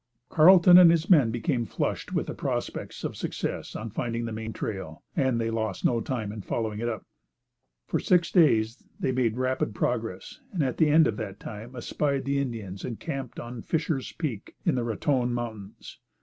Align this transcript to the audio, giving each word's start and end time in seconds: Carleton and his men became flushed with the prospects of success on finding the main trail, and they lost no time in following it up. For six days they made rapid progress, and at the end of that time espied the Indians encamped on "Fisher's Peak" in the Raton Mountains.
Carleton 0.29 0.79
and 0.79 0.89
his 0.89 1.11
men 1.11 1.29
became 1.29 1.63
flushed 1.67 2.11
with 2.11 2.25
the 2.25 2.33
prospects 2.33 3.03
of 3.03 3.15
success 3.15 3.75
on 3.75 3.91
finding 3.91 4.25
the 4.25 4.31
main 4.31 4.51
trail, 4.51 5.03
and 5.15 5.39
they 5.39 5.51
lost 5.51 5.85
no 5.85 6.01
time 6.01 6.31
in 6.31 6.41
following 6.41 6.79
it 6.79 6.89
up. 6.89 7.05
For 7.85 7.99
six 7.99 8.31
days 8.31 8.83
they 8.99 9.11
made 9.11 9.37
rapid 9.37 9.75
progress, 9.75 10.39
and 10.51 10.63
at 10.63 10.77
the 10.77 10.89
end 10.89 11.05
of 11.05 11.17
that 11.17 11.39
time 11.39 11.75
espied 11.75 12.25
the 12.25 12.39
Indians 12.39 12.83
encamped 12.83 13.39
on 13.39 13.61
"Fisher's 13.61 14.11
Peak" 14.13 14.55
in 14.65 14.73
the 14.73 14.83
Raton 14.83 15.35
Mountains. 15.35 15.99